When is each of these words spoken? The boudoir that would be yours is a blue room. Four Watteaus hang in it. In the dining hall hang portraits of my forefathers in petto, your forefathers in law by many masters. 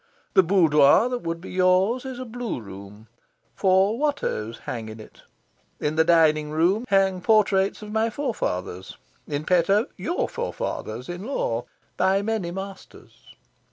The 0.33 0.41
boudoir 0.41 1.09
that 1.09 1.21
would 1.21 1.39
be 1.39 1.51
yours 1.51 2.05
is 2.05 2.17
a 2.17 2.25
blue 2.25 2.59
room. 2.59 3.07
Four 3.53 3.99
Watteaus 3.99 4.61
hang 4.65 4.89
in 4.89 4.99
it. 4.99 5.21
In 5.79 5.95
the 5.95 6.03
dining 6.03 6.49
hall 6.51 6.85
hang 6.87 7.21
portraits 7.21 7.83
of 7.83 7.91
my 7.91 8.09
forefathers 8.09 8.97
in 9.27 9.45
petto, 9.45 9.85
your 9.97 10.27
forefathers 10.27 11.07
in 11.07 11.23
law 11.27 11.65
by 11.97 12.23
many 12.23 12.49
masters. 12.49 13.35